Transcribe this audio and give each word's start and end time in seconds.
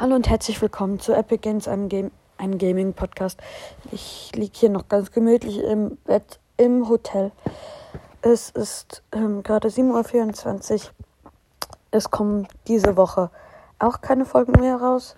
Hallo 0.00 0.14
und 0.14 0.30
herzlich 0.30 0.62
willkommen 0.62 0.98
zu 0.98 1.12
Epic 1.12 1.42
Games, 1.42 1.68
einem, 1.68 1.90
Game, 1.90 2.10
einem 2.38 2.56
Gaming-Podcast. 2.56 3.38
Ich 3.92 4.32
liege 4.34 4.58
hier 4.58 4.70
noch 4.70 4.88
ganz 4.88 5.12
gemütlich 5.12 5.58
im 5.58 5.98
Bett 6.06 6.40
im 6.56 6.88
Hotel. 6.88 7.32
Es 8.22 8.48
ist 8.48 9.02
ähm, 9.12 9.42
gerade 9.42 9.68
7.24 9.68 10.72
Uhr. 10.72 10.90
Es 11.90 12.10
kommen 12.10 12.48
diese 12.66 12.96
Woche 12.96 13.28
auch 13.78 14.00
keine 14.00 14.24
Folgen 14.24 14.58
mehr 14.58 14.76
raus. 14.76 15.16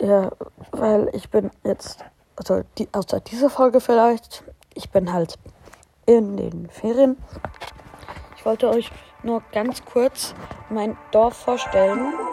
Ja, 0.00 0.30
weil 0.70 1.10
ich 1.12 1.28
bin 1.28 1.50
jetzt, 1.64 2.04
also 2.36 2.62
die, 2.78 2.88
außer 2.92 3.18
diese 3.18 3.50
Folge 3.50 3.80
vielleicht, 3.80 4.44
ich 4.72 4.90
bin 4.90 5.12
halt 5.12 5.36
in 6.06 6.36
den 6.36 6.70
Ferien. 6.70 7.16
Ich 8.36 8.46
wollte 8.46 8.70
euch 8.70 8.92
nur 9.24 9.42
ganz 9.50 9.84
kurz 9.84 10.32
mein 10.68 10.96
Dorf 11.10 11.34
vorstellen. 11.34 12.29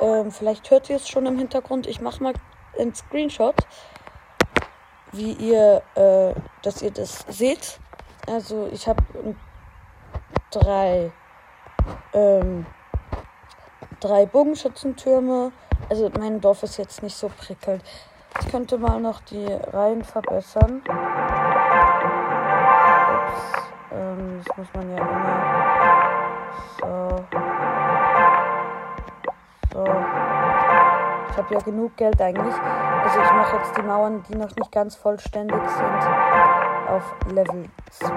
Ähm, 0.00 0.30
vielleicht 0.30 0.70
hört 0.70 0.88
ihr 0.88 0.96
es 0.96 1.08
schon 1.08 1.26
im 1.26 1.38
Hintergrund. 1.38 1.86
Ich 1.86 2.00
mache 2.00 2.22
mal 2.22 2.32
einen 2.78 2.94
Screenshot, 2.94 3.56
wie 5.12 5.32
ihr, 5.32 5.82
äh, 5.94 6.34
dass 6.62 6.82
ihr 6.82 6.90
das 6.90 7.24
seht. 7.28 7.78
Also 8.26 8.68
ich 8.72 8.88
habe 8.88 9.02
drei, 10.50 11.12
ähm, 12.14 12.66
drei 14.00 14.26
Bogenschützentürme. 14.26 15.52
Also 15.88 16.10
mein 16.18 16.40
Dorf 16.40 16.62
ist 16.62 16.78
jetzt 16.78 17.02
nicht 17.02 17.16
so 17.16 17.28
prickelnd. 17.28 17.82
Ich 18.40 18.48
könnte 18.50 18.78
mal 18.78 19.00
noch 19.00 19.20
die 19.22 19.46
Reihen 19.46 20.04
verbessern. 20.04 20.82
Ups, 20.86 20.94
ähm, 23.92 24.42
das 24.46 24.56
muss 24.56 24.68
man 24.74 24.96
ja 24.96 24.98
immer 25.04 25.40
so. 26.80 27.49
Ich 29.70 31.36
habe 31.36 31.54
ja 31.54 31.60
genug 31.60 31.96
Geld 31.96 32.20
eigentlich. 32.20 32.54
Also 33.04 33.20
ich 33.20 33.32
mache 33.32 33.56
jetzt 33.56 33.76
die 33.76 33.82
Mauern, 33.82 34.22
die 34.28 34.36
noch 34.36 34.54
nicht 34.56 34.72
ganz 34.72 34.96
vollständig 34.96 35.60
sind, 35.68 36.08
auf 36.88 37.14
Level 37.32 37.68
2. 37.90 38.08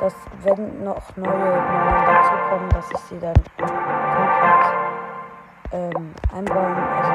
Dass 0.00 0.14
wenn 0.42 0.84
noch 0.84 1.16
neue 1.16 1.28
Mauern 1.28 2.04
dazukommen, 2.06 2.68
dass 2.70 2.90
ich 2.90 2.98
sie 2.98 3.18
dann 3.18 3.34
komplett 3.56 4.92
ähm, 5.72 6.14
einbauen. 6.34 6.76
Also 6.76 7.12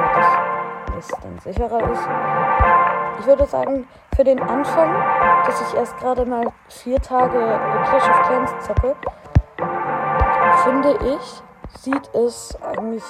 dass 0.95 1.05
es 1.05 1.07
dann 1.21 1.39
sicherer 1.39 1.91
ist. 1.91 2.07
Ich 3.19 3.27
würde 3.27 3.45
sagen, 3.45 3.87
für 4.15 4.23
den 4.23 4.41
Anfang, 4.41 4.93
dass 5.45 5.61
ich 5.61 5.77
erst 5.77 5.97
gerade 5.97 6.25
mal 6.25 6.47
vier 6.69 6.99
Tage 6.99 7.59
Clash 7.85 8.09
of 8.09 8.21
Clans 8.23 8.51
zocke, 8.65 8.95
finde 10.63 10.97
ich, 11.13 11.43
sieht 11.79 12.13
es 12.13 12.57
eigentlich 12.61 13.03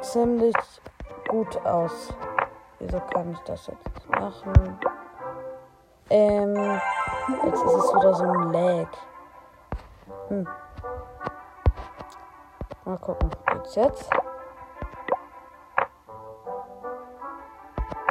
ziemlich 0.00 0.56
gut 1.28 1.56
aus. 1.64 2.14
Wieso 2.78 3.00
kann 3.00 3.32
ich 3.32 3.38
das 3.40 3.66
jetzt 3.66 4.08
machen? 4.08 4.78
Ähm, 6.08 6.54
jetzt 7.44 7.62
ist 7.62 7.74
es 7.74 7.94
wieder 7.94 8.14
so 8.14 8.24
ein 8.24 8.52
Lag. 8.52 8.88
Hm. 10.28 10.48
Mal 12.84 12.98
gucken. 12.98 13.30
Geht's 13.52 13.74
jetzt? 13.74 14.10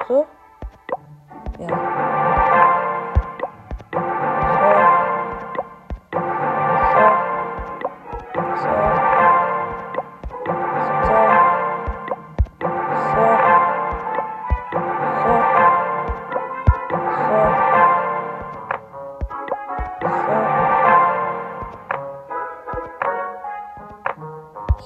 So? 0.07 0.25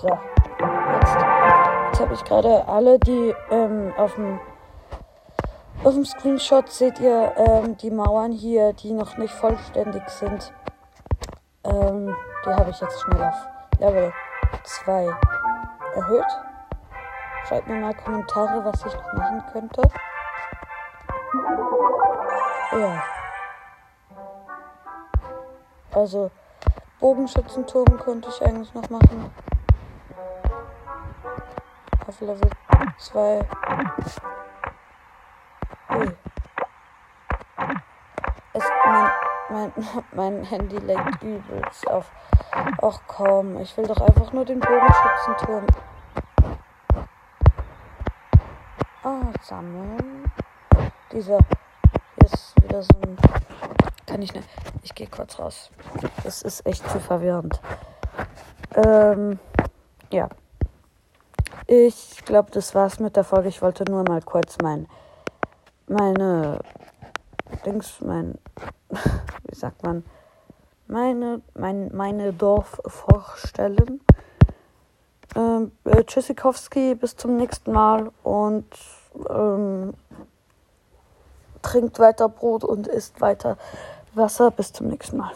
So, 0.03 0.09
jetzt, 0.09 1.15
jetzt 1.85 2.01
habe 2.01 2.13
ich 2.13 2.23
gerade 2.25 2.67
alle, 2.67 2.99
die 2.99 3.33
ähm, 3.49 3.93
auf 3.95 4.15
dem 4.15 4.37
auf 5.85 5.93
dem 5.93 6.03
Screenshot 6.03 6.69
seht 6.69 6.99
ihr 6.99 7.31
ähm, 7.37 7.77
die 7.77 7.89
Mauern 7.89 8.33
hier, 8.33 8.73
die 8.73 8.91
noch 8.91 9.17
nicht 9.17 9.33
vollständig 9.33 10.03
sind. 10.09 10.51
Ähm, 11.63 12.13
die 12.45 12.49
habe 12.49 12.71
ich 12.71 12.81
jetzt 12.81 13.01
schnell 13.01 13.23
auf 13.23 13.47
Level 13.79 14.11
2 14.65 15.09
erhöht. 15.95 16.25
Schreibt 17.47 17.69
mir 17.69 17.79
mal 17.79 17.93
Kommentare, 17.93 18.65
was 18.65 18.85
ich 18.85 18.93
noch 18.93 19.13
machen 19.13 19.43
könnte. 19.53 19.81
Ja. 22.73 23.03
Also 25.93 26.29
Bogenschützenturm 26.99 27.99
könnte 27.99 28.27
ich 28.27 28.45
eigentlich 28.45 28.73
noch 28.73 28.89
machen. 28.89 29.31
Auf 32.05 32.19
Level 32.19 32.49
2. 32.97 33.47
Ui. 35.91 36.11
Es, 38.51 38.63
mein, 38.85 39.11
mein, 39.49 39.73
mein 40.11 40.43
Handy 40.43 40.77
lenkt 40.79 41.23
übelst 41.23 41.87
auf. 41.87 42.11
Ach 42.81 42.99
komm, 43.07 43.57
ich 43.61 43.75
will 43.77 43.87
doch 43.87 44.01
einfach 44.01 44.33
nur 44.33 44.43
den 44.43 44.59
Bogenschützenturm. 44.59 45.65
Ah, 49.03 49.31
sammeln. 49.41 50.31
Dieser. 51.11 51.39
Ist 52.17 52.53
wieder 52.61 52.83
so 52.83 52.89
ein. 53.01 53.17
Kann 54.05 54.21
ich 54.21 54.33
nicht. 54.33 54.47
Ich 54.81 54.93
gehe 54.93 55.07
kurz 55.07 55.39
raus. 55.39 55.71
Das 56.23 56.41
ist 56.41 56.65
echt 56.65 56.87
zu 56.89 56.99
verwirrend. 56.99 57.61
Ähm, 58.75 59.39
ja. 60.11 60.27
Ich 61.73 62.23
glaube, 62.23 62.51
das 62.51 62.75
war's 62.75 62.99
mit 62.99 63.15
der 63.15 63.23
Folge. 63.23 63.49
Ich 63.49 63.63
wollte 63.63 63.83
nur 63.89 64.03
mal 64.03 64.21
kurz 64.21 64.57
mein, 64.61 64.87
meine 65.87 66.59
Dings, 67.65 67.99
mein, 67.99 68.37
wie 69.49 69.55
sagt 69.55 69.81
man, 69.81 70.05
meine, 70.85 71.41
mein, 71.55 71.89
meine 71.91 72.31
Dorf 72.31 72.79
vorstellen. 72.85 74.01
Ähm, 75.35 75.71
äh, 75.85 76.03
Tschüssikowski, 76.03 76.93
bis 76.93 77.15
zum 77.15 77.37
nächsten 77.37 77.71
Mal 77.71 78.11
und 78.21 78.67
ähm, 79.31 79.95
trinkt 81.63 81.97
weiter 81.97 82.29
Brot 82.29 82.63
und 82.63 82.85
isst 82.87 83.19
weiter 83.19 83.57
Wasser. 84.13 84.51
Bis 84.51 84.71
zum 84.71 84.89
nächsten 84.89 85.17
Mal. 85.17 85.31